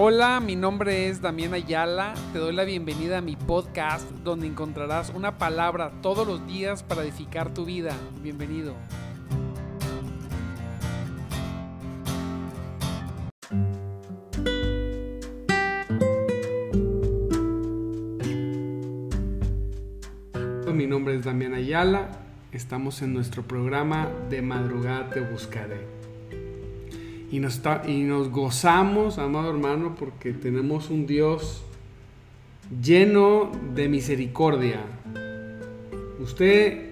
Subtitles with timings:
[0.00, 2.14] Hola, mi nombre es Damián Ayala.
[2.32, 7.02] Te doy la bienvenida a mi podcast donde encontrarás una palabra todos los días para
[7.02, 7.96] edificar tu vida.
[8.22, 8.76] Bienvenido.
[20.72, 22.10] Mi nombre es Damián Ayala.
[22.52, 25.97] Estamos en nuestro programa De Madrugada Te Buscaré.
[27.30, 31.62] Y nos, y nos gozamos, amado hermano, porque tenemos un Dios
[32.82, 34.80] lleno de misericordia.
[36.20, 36.88] Usted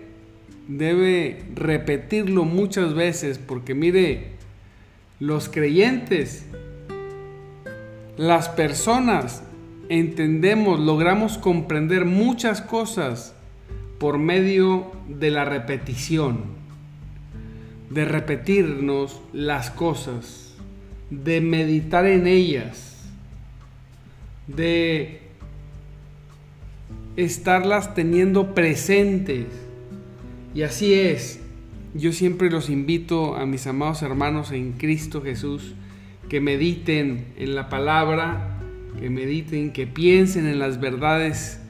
[0.68, 4.32] debe repetirlo muchas veces porque mire,
[5.20, 6.46] los creyentes,
[8.16, 9.42] las personas,
[9.88, 13.34] entendemos, logramos comprender muchas cosas
[13.98, 16.55] por medio de la repetición
[17.90, 20.54] de repetirnos las cosas,
[21.10, 23.08] de meditar en ellas,
[24.46, 25.20] de
[27.16, 29.46] estarlas teniendo presentes.
[30.54, 31.40] Y así es.
[31.94, 35.74] Yo siempre los invito a mis amados hermanos en Cristo Jesús
[36.28, 38.58] que mediten en la palabra,
[39.00, 41.60] que mediten, que piensen en las verdades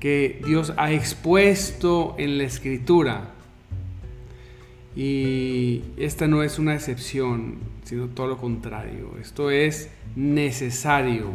[0.00, 3.35] que Dios ha expuesto en la escritura
[4.96, 9.12] y esta no es una excepción, sino todo lo contrario.
[9.20, 11.32] Esto es necesario.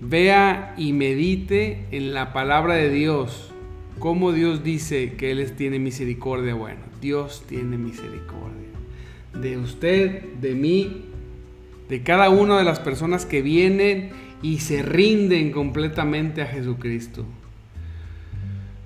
[0.00, 3.50] Vea y medite en la palabra de Dios.
[3.98, 6.54] Cómo Dios dice que Él tiene misericordia.
[6.54, 8.68] Bueno, Dios tiene misericordia.
[9.34, 11.04] De usted, de mí,
[11.90, 17.26] de cada una de las personas que vienen y se rinden completamente a Jesucristo.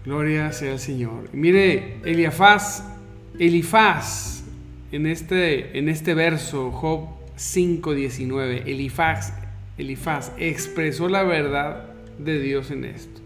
[0.05, 1.29] Gloria sea al Señor.
[1.33, 2.92] mire, Eliafaz
[3.39, 4.45] Elifaz,
[4.93, 9.33] en este, en este verso, Job 5.19, Elifaz,
[9.79, 11.85] Elifaz expresó la verdad
[12.19, 13.21] de Dios en esto.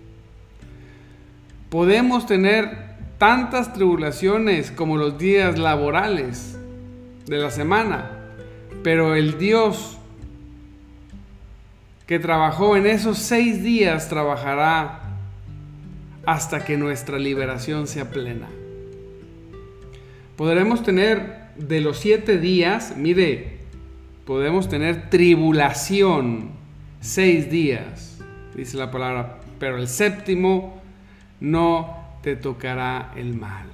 [1.70, 6.56] Podemos tener tantas tribulaciones como los días laborales
[7.26, 8.12] de la semana,
[8.84, 9.98] pero el Dios
[12.06, 15.00] que trabajó en esos seis días trabajará
[16.25, 18.47] hasta que nuestra liberación sea plena
[20.36, 23.58] podremos tener de los siete días, mire,
[24.24, 26.50] podemos tener tribulación
[27.00, 28.19] seis días,
[28.54, 30.80] dice la palabra, pero el séptimo
[31.41, 33.66] no te tocará el mal.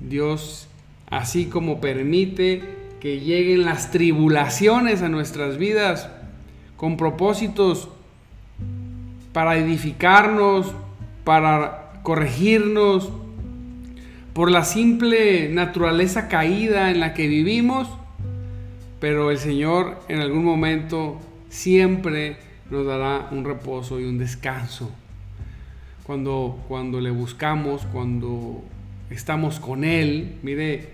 [0.00, 0.68] Dios,
[1.08, 2.62] así como permite
[3.00, 6.08] que lleguen las tribulaciones a nuestras vidas
[6.76, 7.88] con propósitos
[9.32, 10.72] para edificarnos,
[11.24, 13.10] para corregirnos,
[14.34, 17.88] por la simple naturaleza caída en la que vivimos,
[18.98, 22.36] pero el Señor en algún momento siempre
[22.68, 24.90] nos dará un reposo y un descanso.
[26.02, 28.64] Cuando, cuando le buscamos, cuando
[29.08, 30.88] estamos con Él, mire,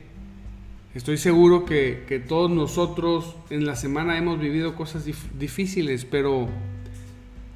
[0.95, 5.07] estoy seguro que, que todos nosotros en la semana hemos vivido cosas
[5.39, 6.49] difíciles, pero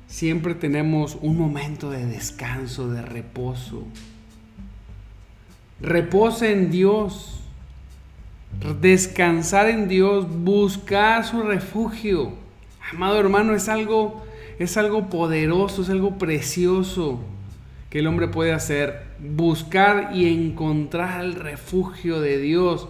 [0.06, 3.86] siempre tenemos un momento de descanso, de reposo.
[5.80, 7.40] Reposa en Dios.
[8.80, 12.32] Descansar en Dios, buscar su refugio.
[12.92, 14.24] Amado hermano, es algo
[14.58, 17.20] es algo poderoso, es algo precioso
[17.90, 22.88] que el hombre puede hacer, buscar y encontrar el refugio de Dios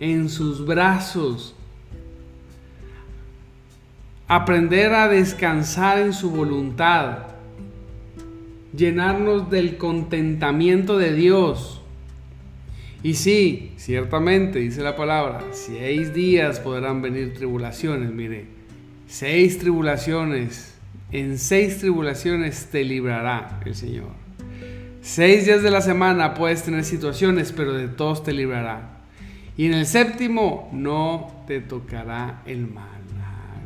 [0.00, 1.54] en sus brazos.
[4.26, 7.18] Aprender a descansar en su voluntad.
[8.76, 11.80] Llenarnos del contentamiento de Dios
[13.04, 18.46] y sí, ciertamente, dice la palabra, seis días podrán venir tribulaciones, mire,
[19.06, 20.74] seis tribulaciones,
[21.12, 24.08] en seis tribulaciones te librará el Señor.
[25.02, 29.02] Seis días de la semana puedes tener situaciones, pero de todos te librará.
[29.54, 32.88] Y en el séptimo no te tocará el mal.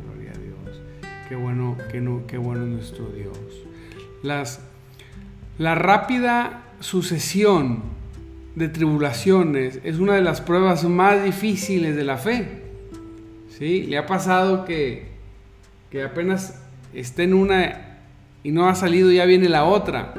[0.03, 0.81] Gloria a Dios.
[1.29, 3.37] Qué bueno, qué, no, qué bueno nuestro Dios.
[4.21, 4.59] Las,
[5.57, 7.98] la rápida sucesión
[8.55, 12.63] de tribulaciones es una de las pruebas más difíciles de la fe.
[13.57, 13.83] ¿Sí?
[13.83, 15.07] Le ha pasado que,
[15.89, 16.61] que apenas
[16.93, 17.89] esté en una
[18.43, 20.13] y no ha salido, ya viene la otra.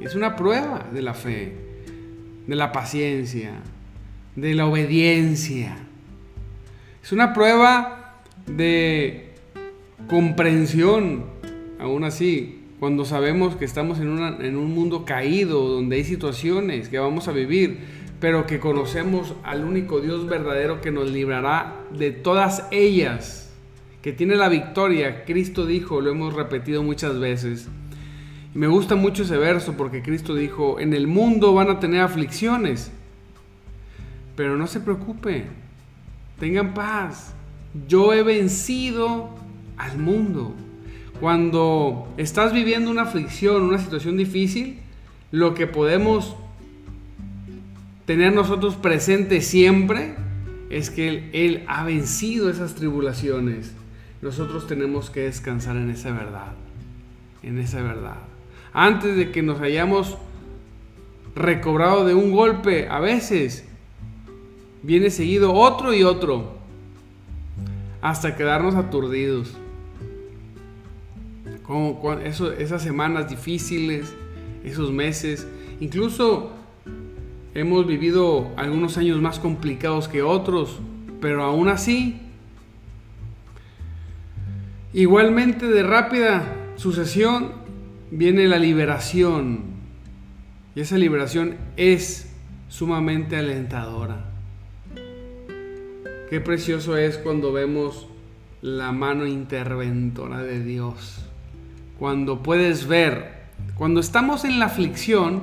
[0.00, 1.52] Es una prueba de la fe,
[2.46, 3.52] de la paciencia,
[4.36, 5.76] de la obediencia.
[7.02, 9.30] Es una prueba de
[10.08, 11.24] comprensión,
[11.78, 16.98] aún así, cuando sabemos que estamos en, en un mundo caído, donde hay situaciones que
[16.98, 17.78] vamos a vivir,
[18.18, 23.54] pero que conocemos al único Dios verdadero que nos librará de todas ellas,
[24.02, 25.24] que tiene la victoria.
[25.24, 27.68] Cristo dijo, lo hemos repetido muchas veces.
[28.52, 32.00] Y me gusta mucho ese verso porque Cristo dijo, en el mundo van a tener
[32.00, 32.90] aflicciones,
[34.34, 35.44] pero no se preocupe,
[36.40, 37.32] tengan paz.
[37.86, 39.30] Yo he vencido
[39.76, 40.56] al mundo.
[41.22, 44.80] Cuando estás viviendo una aflicción, una situación difícil,
[45.30, 46.34] lo que podemos
[48.06, 50.16] tener nosotros presente siempre
[50.68, 53.70] es que él, él, ha vencido esas tribulaciones.
[54.20, 56.54] Nosotros tenemos que descansar en esa verdad,
[57.44, 58.18] en esa verdad.
[58.72, 60.18] Antes de que nos hayamos
[61.36, 63.64] recobrado de un golpe, a veces
[64.82, 66.56] viene seguido otro y otro,
[68.00, 69.56] hasta quedarnos aturdidos.
[72.24, 74.14] Esas semanas difíciles,
[74.64, 75.46] esos meses,
[75.80, 76.52] incluso
[77.54, 80.80] hemos vivido algunos años más complicados que otros,
[81.20, 82.20] pero aún así,
[84.92, 87.52] igualmente de rápida sucesión,
[88.10, 89.72] viene la liberación.
[90.74, 92.32] Y esa liberación es
[92.68, 94.30] sumamente alentadora.
[96.30, 98.08] Qué precioso es cuando vemos
[98.62, 101.21] la mano interventora de Dios.
[102.02, 103.30] Cuando puedes ver,
[103.76, 105.40] cuando estamos en la aflicción,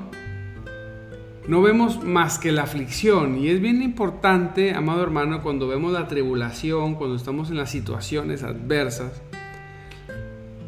[1.48, 3.38] no vemos más que la aflicción.
[3.38, 8.44] Y es bien importante, amado hermano, cuando vemos la tribulación, cuando estamos en las situaciones
[8.44, 9.22] adversas,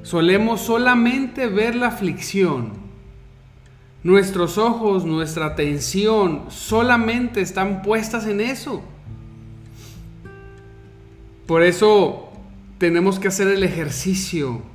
[0.01, 2.71] solemos solamente ver la aflicción.
[4.01, 8.81] Nuestros ojos, nuestra atención solamente están puestas en eso.
[11.47, 12.31] Por eso
[12.77, 14.70] tenemos que hacer el ejercicio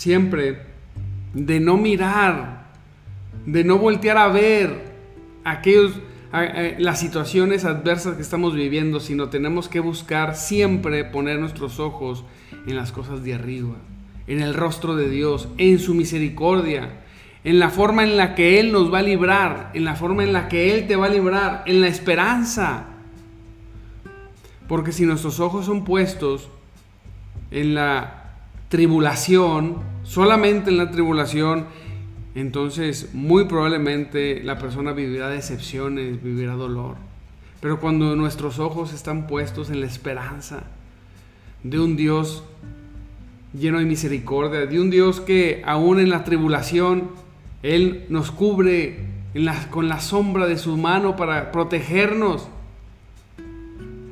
[0.00, 0.62] siempre
[1.34, 2.70] de no mirar,
[3.44, 4.94] de no voltear a ver
[5.44, 5.92] aquellos,
[6.78, 12.24] las situaciones adversas que estamos viviendo, sino tenemos que buscar siempre poner nuestros ojos
[12.66, 13.76] en las cosas de arriba
[14.30, 17.00] en el rostro de Dios, en su misericordia,
[17.42, 20.32] en la forma en la que Él nos va a librar, en la forma en
[20.32, 22.84] la que Él te va a librar, en la esperanza.
[24.68, 26.48] Porque si nuestros ojos son puestos
[27.50, 28.20] en la
[28.68, 31.66] tribulación, solamente en la tribulación,
[32.34, 36.96] entonces muy probablemente la persona vivirá decepciones, vivirá dolor.
[37.60, 40.64] Pero cuando nuestros ojos están puestos en la esperanza
[41.62, 42.42] de un Dios
[43.54, 47.12] lleno de misericordia, de un Dios que aún en la tribulación,
[47.62, 49.06] Él nos cubre
[49.70, 52.48] con la sombra de su mano para protegernos.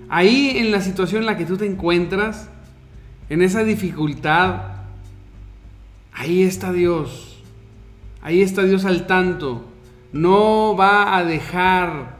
[0.09, 2.49] Ahí en la situación en la que tú te encuentras,
[3.31, 4.78] en esa dificultad,
[6.19, 7.39] ahí está Dios.
[8.21, 9.65] Ahí está Dios al tanto.
[10.13, 12.19] No va a dejar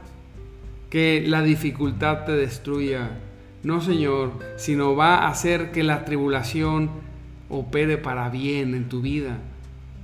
[0.89, 3.19] que la dificultad te destruya.
[3.61, 6.89] No, Señor, sino va a hacer que la tribulación
[7.49, 9.37] opere para bien en tu vida,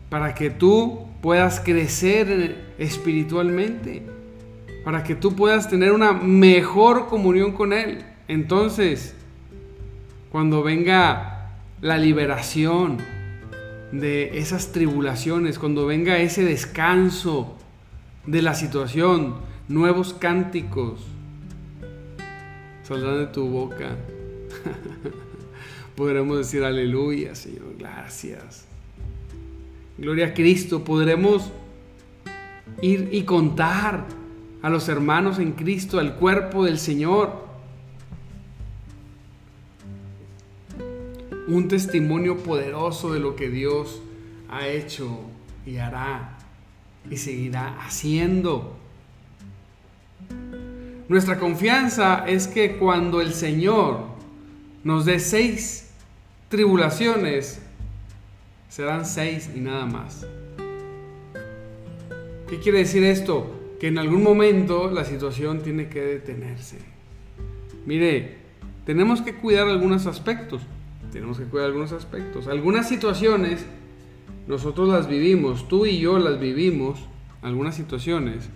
[0.09, 4.03] para que tú puedas crecer espiritualmente,
[4.83, 8.03] para que tú puedas tener una mejor comunión con Él.
[8.27, 9.15] Entonces,
[10.31, 11.51] cuando venga
[11.81, 13.14] la liberación
[13.99, 17.55] de esas tribulaciones, cuando venga ese descanso
[18.25, 19.35] de la situación,
[19.67, 21.01] nuevos cánticos
[22.83, 23.95] saldrán de tu boca.
[25.95, 28.65] podremos decir aleluya, Señor, gracias.
[29.97, 31.51] Gloria a Cristo, podremos
[32.81, 34.05] ir y contar
[34.61, 37.44] a los hermanos en Cristo, al cuerpo del Señor.
[41.47, 44.01] Un testimonio poderoso de lo que Dios
[44.49, 45.19] ha hecho
[45.65, 46.37] y hará
[47.09, 48.75] y seguirá haciendo.
[51.07, 54.05] Nuestra confianza es que cuando el Señor
[54.83, 55.91] nos dé seis
[56.49, 57.61] tribulaciones,
[58.69, 60.25] serán seis y nada más.
[62.49, 63.75] ¿Qué quiere decir esto?
[63.79, 66.77] Que en algún momento la situación tiene que detenerse.
[67.85, 68.37] Mire,
[68.85, 70.61] tenemos que cuidar algunos aspectos.
[71.11, 72.47] Tenemos que cuidar algunos aspectos.
[72.47, 73.65] Algunas situaciones
[74.47, 76.99] nosotros las vivimos, tú y yo las vivimos,
[77.41, 78.49] algunas situaciones,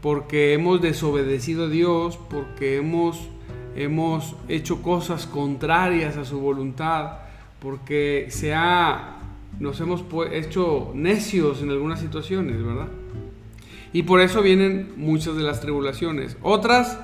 [0.00, 3.28] porque hemos desobedecido a Dios, porque hemos
[3.76, 7.18] hemos hecho cosas contrarias a su voluntad,
[7.60, 9.18] porque se ha,
[9.60, 12.88] nos hemos hecho necios en algunas situaciones, ¿verdad?
[13.92, 16.36] Y por eso vienen muchas de las tribulaciones.
[16.42, 16.98] Otras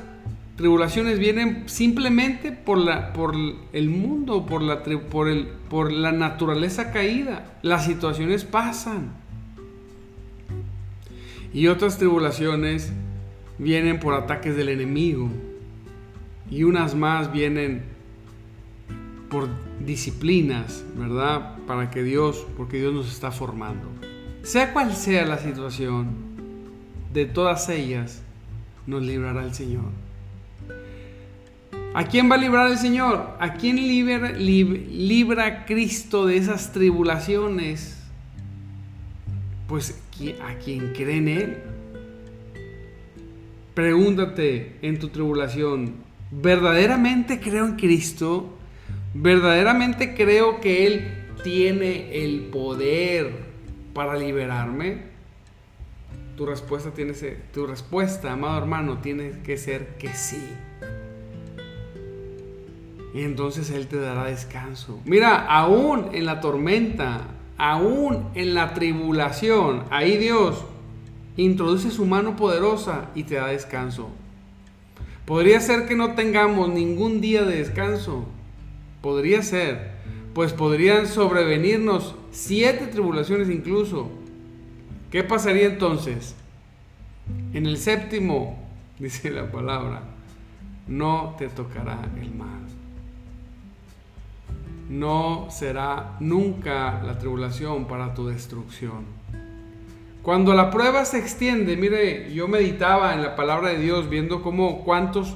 [0.57, 3.35] tribulaciones vienen simplemente por, la, por
[3.73, 7.59] el mundo, por la, por, el, por la naturaleza caída.
[7.63, 9.13] Las situaciones pasan.
[11.53, 12.93] Y otras tribulaciones
[13.59, 15.29] vienen por ataques del enemigo
[16.51, 17.83] y unas más vienen
[19.31, 19.49] por
[19.85, 21.57] disciplinas, ¿verdad?
[21.67, 23.89] Para que Dios, porque Dios nos está formando.
[24.43, 26.09] Sea cual sea la situación,
[27.13, 28.23] de todas ellas
[28.87, 30.02] nos librará el Señor.
[31.95, 33.37] ¿A quién va a librar el Señor?
[33.39, 37.99] ¿A quién libra, libra Cristo de esas tribulaciones?
[39.69, 40.01] Pues
[40.43, 41.59] a quien cree en Él.
[43.75, 45.95] Pregúntate en tu tribulación,
[46.31, 48.57] ¿verdaderamente creo en Cristo?
[49.15, 53.33] ¿Verdaderamente creo que Él tiene el poder
[53.93, 55.13] para liberarme?
[56.37, 57.13] Tu respuesta, tiene
[57.53, 60.43] tu respuesta, amado hermano, tiene que ser que sí.
[63.15, 65.01] Y entonces Él te dará descanso.
[65.05, 67.27] Mira, aún en la tormenta,
[67.59, 70.65] aún en la tribulación, ahí Dios
[71.37, 74.09] introduce su mano poderosa y te da descanso.
[75.27, 78.25] Podría ser que no tengamos ningún día de descanso.
[79.03, 79.93] Podría ser.
[80.35, 84.11] Pues podrían sobrevenirnos siete tribulaciones incluso.
[85.11, 86.35] ¿Qué pasaría entonces?
[87.53, 88.59] En el séptimo,
[88.99, 90.03] dice la palabra,
[90.89, 92.63] no te tocará el mal
[94.93, 99.07] no será nunca la tribulación para tu destrucción.
[100.23, 104.85] Cuando la prueba se extiende, mire, yo meditaba en la palabra de Dios viendo cómo
[104.85, 105.35] cuántos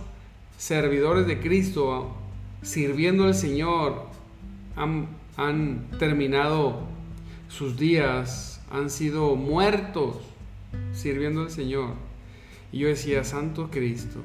[0.58, 2.14] servidores de Cristo
[2.60, 4.04] sirviendo al Señor
[4.76, 5.08] han,
[5.38, 6.80] han terminado
[7.48, 10.18] sus días, han sido muertos
[10.92, 11.94] sirviendo al Señor.
[12.72, 14.20] Y yo decía, Santo Cristo.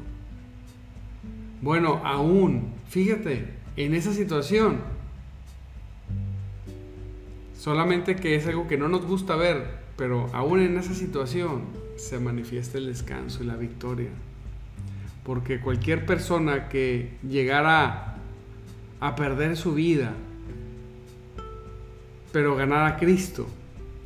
[1.62, 3.48] Bueno, aún, fíjate,
[3.78, 4.80] en esa situación,
[7.62, 11.66] Solamente que es algo que no nos gusta ver, pero aún en esa situación
[11.96, 14.10] se manifiesta el descanso y la victoria.
[15.24, 18.18] Porque cualquier persona que llegara
[19.00, 20.16] a perder su vida,
[22.32, 23.46] pero ganar a Cristo,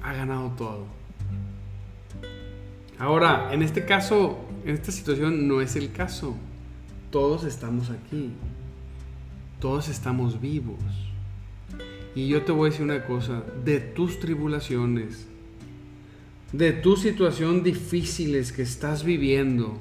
[0.04, 0.84] ha ganado todo.
[3.00, 6.36] Ahora, en este caso, en esta situación no es el caso.
[7.10, 8.34] Todos estamos aquí.
[9.62, 11.05] Todos estamos vivos.
[12.16, 15.28] Y yo te voy a decir una cosa, de tus tribulaciones,
[16.54, 19.78] de tu situación difíciles que estás viviendo,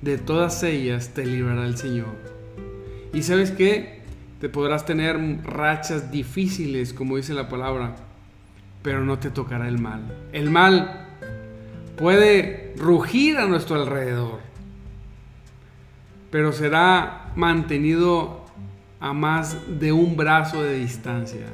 [0.00, 2.14] de todas ellas te librará el Señor.
[3.12, 4.00] Y sabes qué?
[4.40, 7.96] Te podrás tener rachas difíciles, como dice la palabra,
[8.82, 10.02] pero no te tocará el mal.
[10.32, 11.08] El mal
[11.96, 14.40] puede rugir a nuestro alrededor,
[16.30, 18.41] pero será mantenido
[19.02, 21.46] a más de un brazo de distancia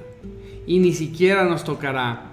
[0.67, 2.27] y ni siquiera nos tocará.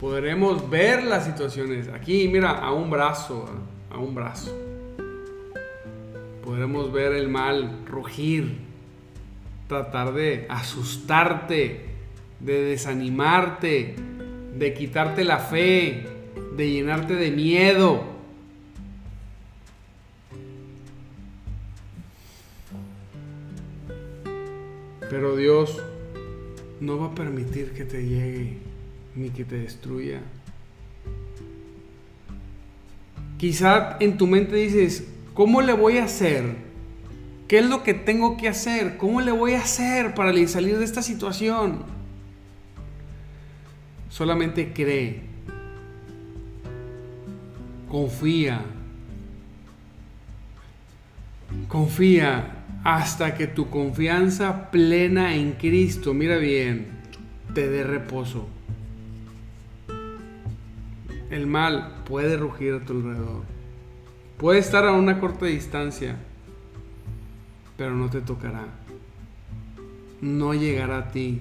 [0.00, 1.86] Podremos ver las situaciones.
[1.86, 3.48] Aquí, mira, a un brazo,
[3.88, 4.52] a un brazo.
[6.44, 8.58] Podremos ver el mal rugir,
[9.68, 11.86] tratar de asustarte,
[12.40, 13.94] de desanimarte,
[14.56, 16.04] de quitarte la fe,
[16.56, 18.11] de llenarte de miedo
[25.12, 25.76] Pero Dios
[26.80, 28.56] no va a permitir que te llegue
[29.14, 30.22] ni que te destruya.
[33.36, 36.56] Quizá en tu mente dices, ¿cómo le voy a hacer?
[37.46, 38.96] ¿Qué es lo que tengo que hacer?
[38.96, 41.82] ¿Cómo le voy a hacer para salir de esta situación?
[44.08, 45.20] Solamente cree.
[47.86, 48.62] Confía.
[51.68, 56.86] Confía hasta que tu confianza plena en Cristo, mira bien,
[57.54, 58.48] te dé reposo.
[61.30, 63.42] El mal puede rugir a tu alrededor.
[64.36, 66.16] Puede estar a una corta distancia,
[67.76, 68.66] pero no te tocará.
[70.20, 71.40] No llegará a ti.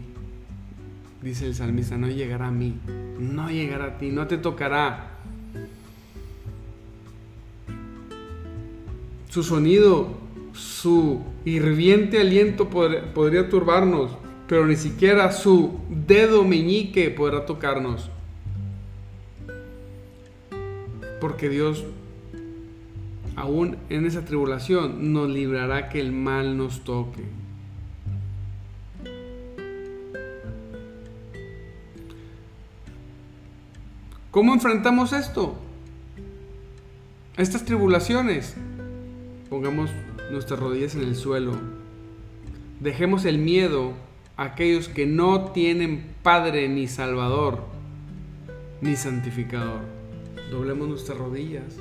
[1.21, 2.79] Dice el salmista, no llegará a mí.
[3.19, 5.07] No llegará a ti, no te tocará.
[9.29, 10.20] Su sonido
[10.53, 14.11] su hirviente aliento podría turbarnos,
[14.47, 18.09] pero ni siquiera su dedo meñique podrá tocarnos.
[21.19, 21.85] Porque Dios,
[23.35, 27.23] aún en esa tribulación, nos librará que el mal nos toque.
[34.31, 35.55] ¿Cómo enfrentamos esto?
[37.35, 38.55] Estas tribulaciones.
[39.49, 39.89] Pongamos
[40.31, 41.53] nuestras rodillas en el suelo.
[42.79, 43.93] Dejemos el miedo
[44.37, 47.63] a aquellos que no tienen Padre ni Salvador
[48.81, 49.81] ni Santificador.
[50.49, 51.77] Doblemos nuestras rodillas.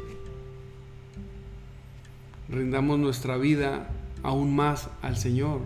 [2.49, 3.89] Rindamos nuestra vida
[4.23, 5.61] aún más al Señor.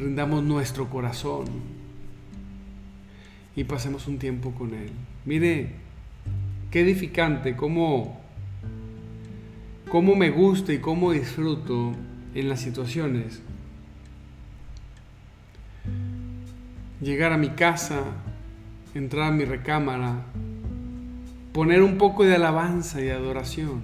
[0.00, 1.44] rindamos nuestro corazón
[3.54, 4.90] y pasemos un tiempo con Él.
[5.26, 5.72] Mire,
[6.70, 8.19] qué edificante, cómo,
[9.90, 11.92] cómo me gusta y cómo disfruto
[12.34, 13.42] en las situaciones.
[17.00, 18.04] Llegar a mi casa,
[18.94, 20.26] entrar a mi recámara,
[21.52, 23.80] poner un poco de alabanza y adoración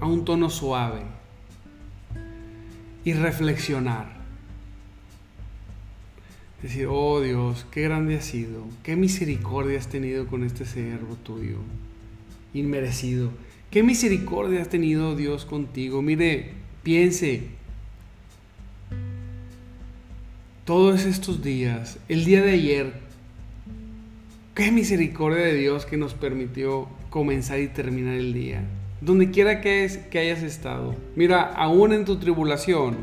[0.00, 1.02] a un tono suave
[3.04, 4.14] y reflexionar.
[6.62, 11.58] Decir, oh Dios, qué grande has sido, qué misericordia has tenido con este siervo tuyo,
[12.54, 13.32] inmerecido.
[13.74, 16.00] Qué misericordia has tenido Dios contigo.
[16.00, 16.52] Mire,
[16.84, 17.48] piense,
[20.64, 22.92] todos estos días, el día de ayer,
[24.54, 28.62] qué misericordia de Dios que nos permitió comenzar y terminar el día.
[29.00, 30.94] Donde quiera que, es, que hayas estado.
[31.16, 32.96] Mira, aún en tu tribulación,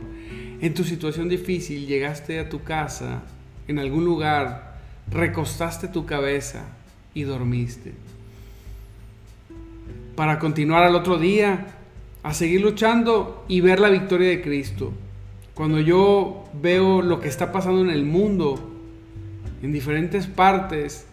[0.61, 3.23] en tu situación difícil, llegaste a tu casa
[3.67, 6.63] en algún lugar, recostaste tu cabeza
[7.13, 7.91] y dormiste.
[10.15, 11.67] Para continuar al otro día,
[12.23, 14.91] a seguir luchando y ver la victoria de Cristo.
[15.53, 18.59] Cuando yo veo lo que está pasando en el mundo,
[19.61, 21.07] en diferentes partes,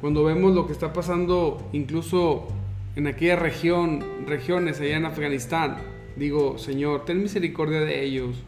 [0.00, 2.48] cuando vemos lo que está pasando incluso
[2.96, 5.76] en aquella región, regiones allá en Afganistán,
[6.16, 8.44] digo, Señor, ten misericordia de ellos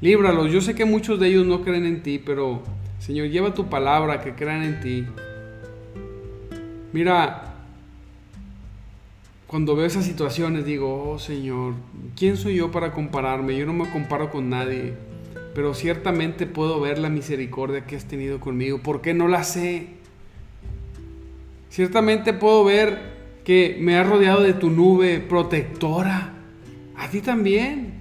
[0.00, 0.50] Líbralos.
[0.50, 2.62] Yo sé que muchos de ellos no creen en ti, pero
[2.98, 5.06] Señor, lleva tu palabra que crean en ti.
[6.92, 7.49] Mira,
[9.50, 11.74] cuando veo esas situaciones digo, oh Señor,
[12.14, 13.58] ¿quién soy yo para compararme?
[13.58, 14.94] Yo no me comparo con nadie,
[15.56, 18.78] pero ciertamente puedo ver la misericordia que has tenido conmigo.
[18.78, 19.88] ¿Por qué no la sé?
[21.68, 23.00] Ciertamente puedo ver
[23.42, 26.32] que me has rodeado de tu nube protectora.
[26.96, 27.94] A ti también.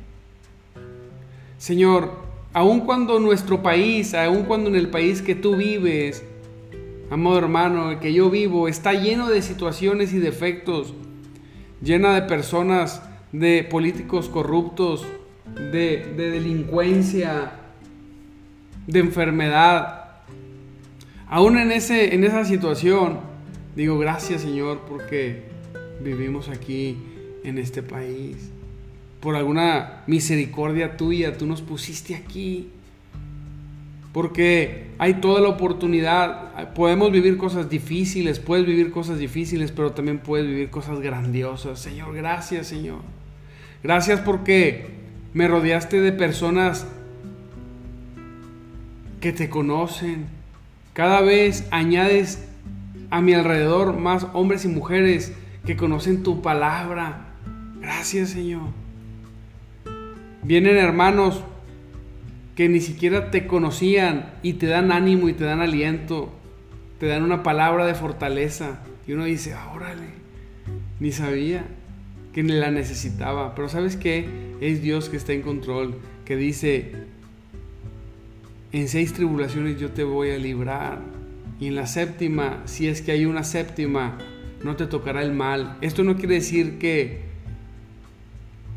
[1.58, 2.12] Señor,
[2.54, 6.24] aun cuando nuestro país, aun cuando en el país que tú vives,
[7.10, 10.94] amado hermano, el que yo vivo, está lleno de situaciones y defectos,
[11.82, 15.06] llena de personas, de políticos corruptos,
[15.72, 17.52] de, delincuencia,
[18.88, 20.06] de enfermedad.
[21.28, 23.20] Aún en, ese, en esa situación,
[23.76, 25.44] digo gracias Señor porque
[26.02, 26.98] vivimos aquí
[27.44, 28.52] en este país
[29.20, 32.70] por alguna misericordia tuya, tú nos pusiste aquí.
[34.14, 40.20] Porque hay toda la oportunidad, podemos vivir cosas difíciles, puedes vivir cosas difíciles, pero también
[40.20, 41.80] puedes vivir cosas grandiosas.
[41.80, 43.00] Señor, gracias Señor.
[43.84, 44.88] Gracias porque
[45.34, 46.88] me rodeaste de personas
[49.22, 50.26] que te conocen.
[50.94, 52.48] Cada vez añades
[53.12, 55.34] a mi alrededor más hombres y mujeres
[55.66, 57.28] que conocen tu palabra.
[57.80, 58.70] Gracias Señor.
[60.44, 61.44] Vienen hermanos
[62.60, 66.30] que ni siquiera te conocían y te dan ánimo y te dan aliento,
[67.00, 68.82] te dan una palabra de fortaleza.
[69.08, 70.08] Y uno dice, ah, órale,
[71.00, 71.64] ni sabía
[72.34, 73.56] que ni la necesitaba.
[73.56, 74.28] Pero sabes qué?
[74.60, 76.92] Es Dios que está en control, que dice,
[78.74, 81.00] en seis tribulaciones yo te voy a librar.
[81.62, 84.18] Y en la séptima, si es que hay una séptima,
[84.66, 85.78] no te tocará el mal.
[85.80, 87.22] Esto no quiere decir que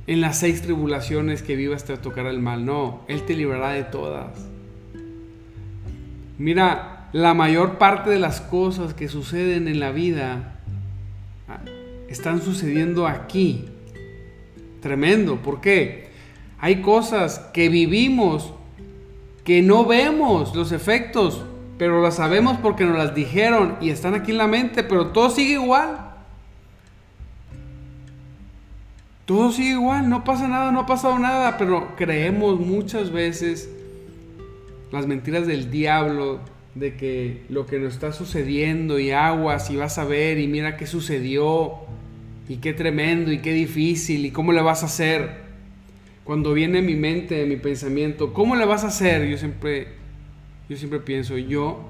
[0.06, 2.64] en las seis tribulaciones que vivas te tocará el mal.
[2.64, 4.36] No, Él te librará de todas.
[6.38, 10.60] Mira, la mayor parte de las cosas que suceden en la vida
[11.48, 11.60] ah,
[12.08, 13.66] están sucediendo aquí.
[14.80, 15.36] Tremendo.
[15.36, 16.10] ¿Por qué?
[16.58, 18.52] Hay cosas que vivimos
[19.44, 21.42] que no vemos los efectos,
[21.78, 25.30] pero las sabemos porque nos las dijeron y están aquí en la mente, pero todo
[25.30, 26.01] sigue igual.
[29.24, 33.70] Todo sigue igual, no pasa nada, no ha pasado nada, pero creemos muchas veces
[34.90, 36.40] las mentiras del diablo,
[36.74, 40.76] de que lo que nos está sucediendo y aguas y vas a ver y mira
[40.76, 41.74] qué sucedió
[42.48, 45.42] y qué tremendo y qué difícil y cómo le vas a hacer.
[46.24, 49.26] Cuando viene mi mente, mi pensamiento, ¿cómo le vas a hacer?
[49.28, 49.88] Yo siempre,
[50.68, 51.84] yo siempre pienso, yo,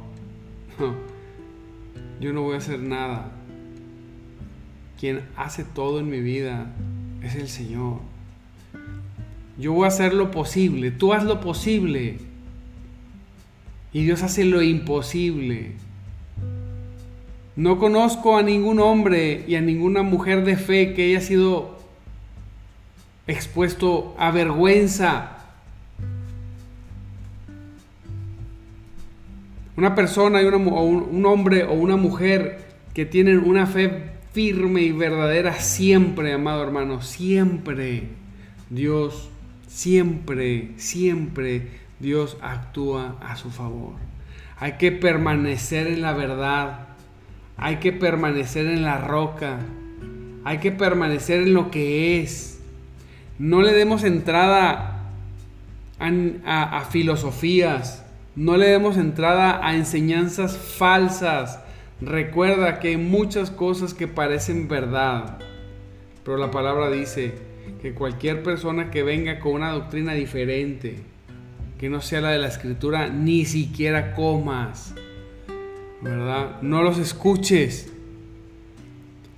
[2.21, 3.33] yo no voy a hacer nada.
[4.99, 6.73] Quien hace todo en mi vida
[7.23, 8.01] es el Señor.
[9.59, 12.19] Yo voy a hacer lo posible, tú haz lo posible.
[13.93, 15.73] Y Dios hace lo imposible.
[17.55, 21.79] No conozco a ningún hombre y a ninguna mujer de fe que haya sido
[23.27, 25.37] expuesto a vergüenza.
[29.77, 35.55] Una persona y un hombre o una mujer que tienen una fe firme y verdadera
[35.61, 38.09] siempre, amado hermano, siempre
[38.71, 39.31] Dios
[39.73, 41.69] siempre, siempre
[41.99, 43.95] Dios actúa a su favor.
[44.59, 46.89] Hay que permanecer en la verdad.
[47.57, 49.59] Hay que permanecer en la roca.
[50.45, 52.61] Hay que permanecer en lo que es.
[53.39, 55.01] No le demos entrada
[55.99, 58.05] a, a filosofías.
[58.37, 61.61] No le demos entrada a enseñanzas falsas.
[62.05, 65.39] Recuerda que hay muchas cosas que parecen verdad.
[66.25, 67.33] Pero la palabra dice
[67.81, 70.97] que cualquier persona que venga con una doctrina diferente,
[71.79, 74.95] que no sea la de la escritura, ni siquiera comas.
[76.01, 76.61] ¿Verdad?
[76.61, 77.93] No los escuches.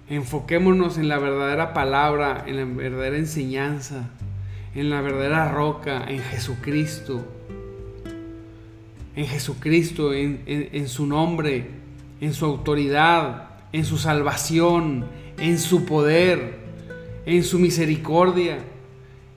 [0.08, 4.10] Enfoquémonos en la verdadera palabra, en la verdadera enseñanza,
[4.74, 7.26] en la verdadera roca, en Jesucristo.
[9.16, 11.83] En Jesucristo, en, en su nombre,
[12.24, 15.06] en su autoridad, en su salvación,
[15.38, 16.64] en su poder
[17.26, 18.58] en su misericordia,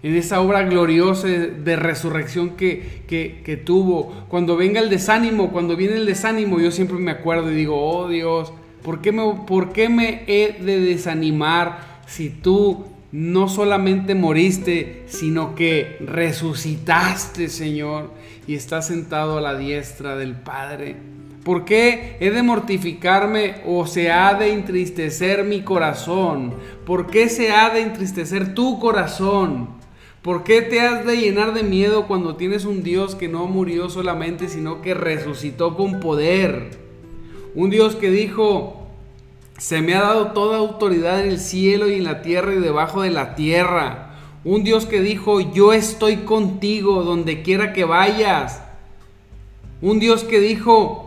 [0.04, 4.14] en esa obra gloriosa de resurrección que, que, tuvo.
[4.28, 8.08] Cuando venga el desánimo, cuando viene el desánimo, yo siempre me acuerdo y digo, oh
[8.08, 15.04] Dios, ¿por qué me, por qué me he de desanimar si tú no solamente moriste,
[15.08, 18.12] sino que resucitaste, Señor,
[18.48, 21.17] y estás sentado a la diestra del Padre?
[21.48, 26.54] ¿Por qué he de mortificarme o se ha de entristecer mi corazón?
[26.86, 29.70] ¿Por qué se ha de entristecer tu corazón?
[30.22, 33.90] ¿Por qué te has de llenar de miedo cuando tienes un Dios que no murió
[33.90, 36.72] solamente, sino que resucitó con poder?
[37.56, 38.86] Un Dios que dijo,
[39.58, 43.04] se me ha dado toda autoridad en el cielo y en la tierra y debajo
[43.04, 44.18] de la tierra.
[44.44, 48.62] Un Dios que dijo, yo estoy contigo donde quiera que vayas.
[49.82, 51.07] Un Dios que dijo,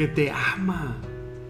[0.00, 0.96] que te ama,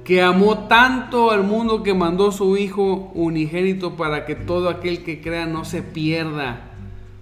[0.02, 5.20] que amó tanto al mundo que mandó su Hijo unigénito para que todo aquel que
[5.20, 6.72] crea no se pierda.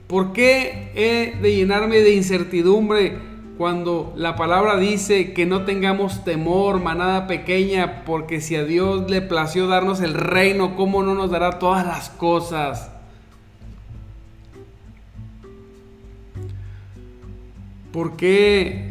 [0.07, 3.19] ¿Por qué he de llenarme de incertidumbre
[3.59, 9.21] cuando la palabra dice que no tengamos temor, manada pequeña, porque si a Dios le
[9.21, 12.91] plació darnos el reino, ¿cómo no nos dará todas las cosas?
[17.93, 18.88] ¿Por qué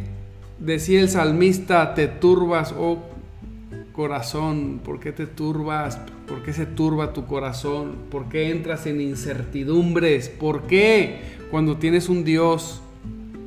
[0.58, 2.98] Decía el salmista, te turbas, oh
[3.92, 5.98] corazón, ¿por qué te turbas?
[6.26, 7.96] ¿Por qué se turba tu corazón?
[8.10, 10.28] ¿Por qué entras en incertidumbres?
[10.28, 12.80] ¿Por qué cuando tienes un Dios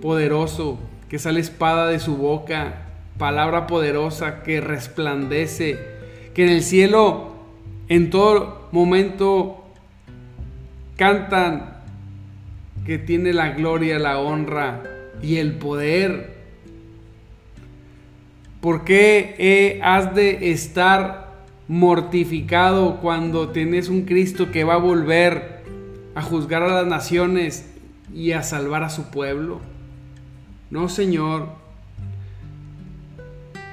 [0.01, 5.79] poderoso que sale espada de su boca, palabra poderosa que resplandece,
[6.33, 7.35] que en el cielo
[7.87, 9.65] en todo momento
[10.95, 11.77] cantan
[12.85, 14.81] que tiene la gloria, la honra
[15.21, 16.40] y el poder
[18.61, 21.31] ¿Por qué has de estar
[21.67, 25.63] mortificado cuando tienes un Cristo que va a volver
[26.13, 27.65] a juzgar a las naciones
[28.13, 29.61] y a salvar a su pueblo?
[30.69, 31.49] No, Señor.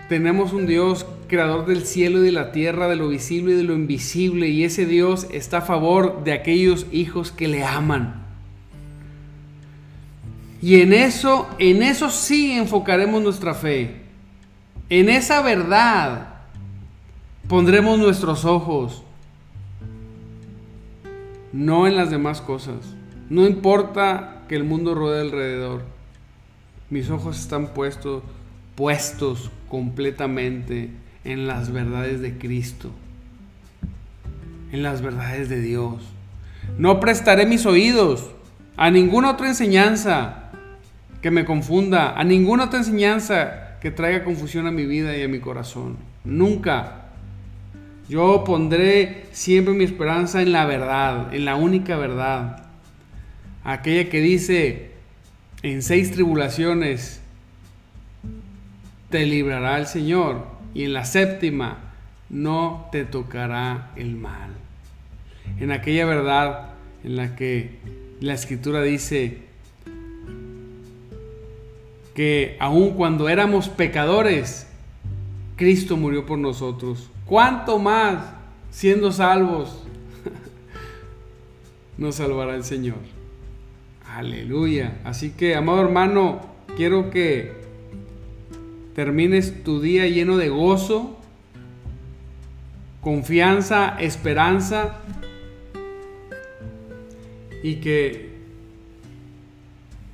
[0.09, 3.65] Tenemos un Dios creador del cielo y de la tierra, de lo visible y de
[3.65, 8.25] lo invisible, y ese Dios está a favor de aquellos hijos que le aman.
[10.63, 14.08] Y en eso, en eso sí enfocaremos nuestra fe.
[14.91, 16.29] En esa verdad
[17.47, 19.03] pondremos nuestros ojos,
[21.53, 22.77] no en las demás cosas.
[23.29, 25.83] No importa que el mundo rodee alrededor.
[26.89, 28.23] Mis ojos están puestos,
[28.77, 30.91] puestos completamente
[31.25, 32.91] en las verdades de Cristo,
[34.73, 36.03] en las verdades de Dios.
[36.79, 38.31] No prestaré mis oídos
[38.79, 40.51] a ninguna otra enseñanza
[41.21, 45.29] que me confunda, a ninguna otra enseñanza que traiga confusión a mi vida y a
[45.29, 45.97] mi corazón.
[46.25, 47.07] Nunca.
[48.09, 52.65] Yo pondré siempre mi esperanza en la verdad, en la única verdad.
[53.65, 54.91] Aquella que dice,
[55.63, 57.21] en seis tribulaciones
[59.11, 61.79] te librará el Señor y en la séptima
[62.31, 64.51] no te tocará el mal.
[65.61, 66.71] En aquella verdad
[67.05, 67.79] en la que
[68.21, 69.48] la escritura dice,
[72.19, 74.67] que aun cuando éramos pecadores,
[75.55, 77.09] Cristo murió por nosotros.
[77.25, 78.35] ¿Cuánto más,
[78.73, 79.85] siendo salvos,
[81.97, 82.99] nos salvará el Señor?
[84.05, 84.99] Aleluya.
[85.05, 86.41] Así que, amado hermano,
[86.77, 87.53] quiero que
[88.97, 91.21] termines tu día lleno de gozo,
[93.01, 95.03] confianza, esperanza
[97.63, 98.28] y que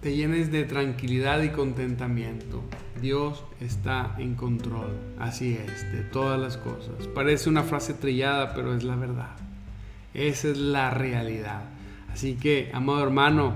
[0.04, 2.62] te llenes de tranquilidad y contentamiento.
[3.00, 7.06] Dios está en control, así es, de todas las cosas.
[7.14, 9.30] Parece una frase trillada, pero es la verdad.
[10.12, 11.62] Esa es la realidad.
[12.12, 13.54] Así que, amado hermano,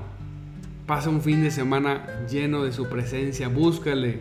[0.87, 4.21] pasa un fin de semana lleno de su presencia, búscale.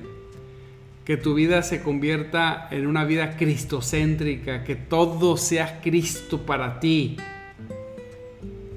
[1.06, 7.16] Que tu vida se convierta en una vida cristocéntrica, que todo sea Cristo para ti.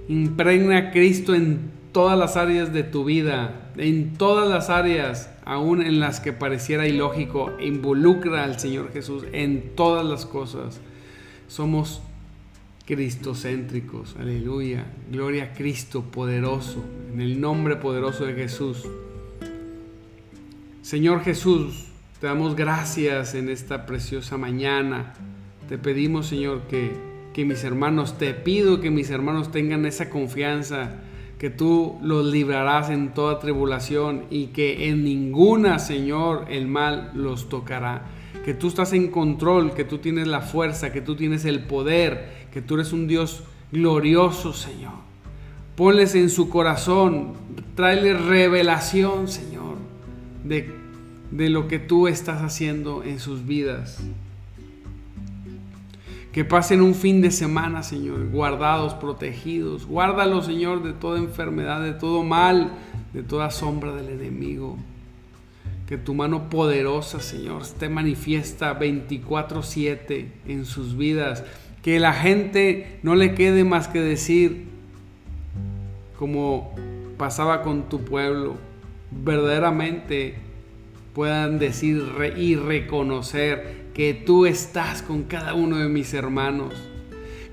[0.07, 5.83] Impregna a Cristo en todas las áreas de tu vida, en todas las áreas, aún
[5.83, 10.81] en las que pareciera ilógico, involucra al Señor Jesús en todas las cosas.
[11.49, 12.03] Somos
[12.87, 18.85] cristocéntricos, aleluya, gloria a Cristo poderoso, en el nombre poderoso de Jesús.
[20.83, 21.87] Señor Jesús,
[22.21, 25.15] te damos gracias en esta preciosa mañana.
[25.69, 26.93] Te pedimos, Señor, que,
[27.33, 30.97] que mis hermanos, te pido que mis hermanos tengan esa confianza
[31.41, 37.49] que tú los librarás en toda tribulación y que en ninguna, Señor, el mal los
[37.49, 38.03] tocará.
[38.45, 42.47] Que tú estás en control, que tú tienes la fuerza, que tú tienes el poder,
[42.53, 44.93] que tú eres un Dios glorioso, Señor.
[45.77, 47.33] Ponles en su corazón,
[47.75, 49.77] tráeles revelación, Señor,
[50.45, 50.71] de,
[51.31, 54.03] de lo que tú estás haciendo en sus vidas.
[56.33, 59.87] Que pasen un fin de semana, Señor, guardados, protegidos.
[59.87, 62.71] Guárdalos, Señor, de toda enfermedad, de todo mal,
[63.13, 64.77] de toda sombra del enemigo.
[65.89, 71.43] Que tu mano poderosa, Señor, esté manifiesta 24/7 en sus vidas.
[71.83, 74.67] Que la gente no le quede más que decir,
[76.17, 76.73] como
[77.17, 78.55] pasaba con tu pueblo,
[79.11, 80.37] verdaderamente
[81.13, 82.05] puedan decir
[82.37, 86.75] y reconocer que tú estás con cada uno de mis hermanos,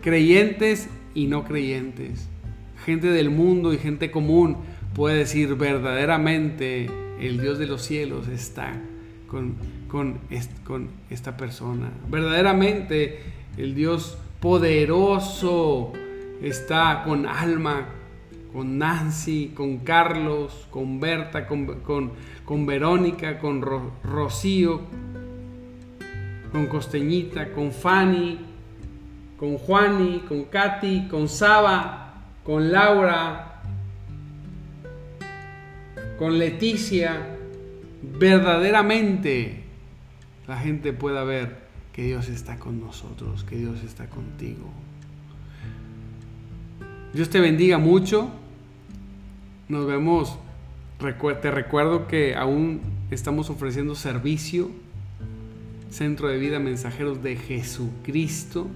[0.02, 2.28] creyentes y no creyentes,
[2.86, 4.58] gente del mundo y gente común
[4.94, 8.74] puede decir verdaderamente el Dios de los cielos está
[9.28, 9.56] con,
[9.88, 10.20] con,
[11.10, 11.92] esta persona.
[12.10, 13.20] Verdaderamente
[13.58, 15.94] el Dios poderoso
[16.42, 17.88] está con Alma,
[18.54, 21.66] con Nancy, con Carlos, con Berta, con,
[22.46, 24.82] con, Verónica, con Rocío,
[26.52, 28.40] con Costeñita, con Fanny,
[29.38, 33.62] con Juani, con Katy, con Saba, con Laura,
[36.18, 37.36] con Leticia.
[38.02, 39.64] Verdaderamente
[40.48, 44.70] la gente pueda ver que Dios está con nosotros, que Dios está contigo.
[47.14, 48.30] Dios te bendiga mucho.
[49.68, 50.38] Nos vemos.
[51.42, 52.82] Te recuerdo que aún
[53.12, 54.72] estamos ofreciendo servicio.
[55.90, 58.68] Centro de Vida Mensajeros de Jesucristo.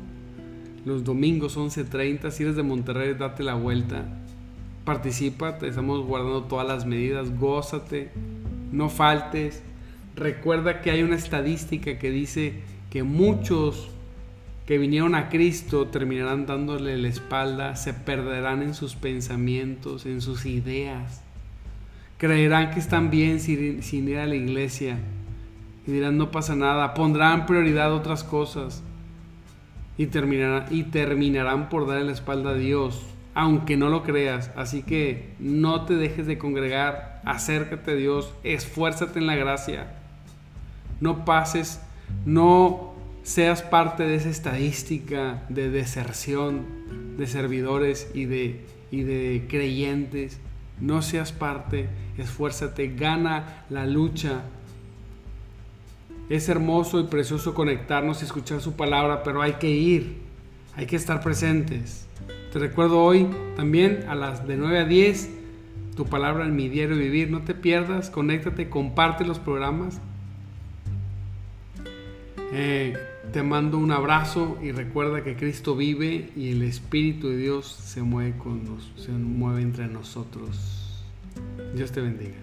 [0.86, 2.32] Los domingos 11.30.
[2.32, 4.06] Si eres de Monterrey, date la vuelta.
[4.86, 5.58] Participa.
[5.58, 7.38] Te estamos guardando todas las medidas.
[7.38, 8.12] Gózate.
[8.72, 9.62] No faltes.
[10.16, 12.54] Recuerda que hay una estadística que dice
[12.90, 13.90] que muchos
[14.66, 20.46] que vinieron a Cristo terminarán dándole la espalda, se perderán en sus pensamientos, en sus
[20.46, 21.22] ideas.
[22.18, 24.98] Creerán que están bien sin, ir a la iglesia
[25.86, 28.84] y dirán no pasa nada, pondrán prioridad otras cosas
[29.98, 33.02] y terminarán, y terminarán por darle la espalda a Dios,
[33.34, 34.52] aunque no lo creas.
[34.56, 39.88] Así que no te dejes de congregar, acércate a Dios, esfuérzate en la gracia,
[41.00, 41.82] no pases
[42.26, 50.40] no seas parte de esa estadística de deserción de servidores y de, y de creyentes.
[50.80, 54.42] No seas parte, esfuérzate, gana la lucha.
[56.32, 60.16] Es hermoso y precioso conectarnos y escuchar su palabra, pero hay que ir,
[60.78, 62.08] hay que estar presentes.
[62.54, 65.30] Te recuerdo hoy también a las de 9 a 10,
[65.94, 67.30] tu palabra en mi diario vivir.
[67.30, 70.00] No te pierdas, conéctate, comparte los programas.
[72.54, 72.94] Eh,
[73.34, 78.04] te mando un abrazo y recuerda que Cristo vive y el Espíritu de Dios se
[78.04, 78.62] mueve, con
[78.96, 81.04] se mueve entre nosotros.
[81.76, 82.38] Dios te bendiga.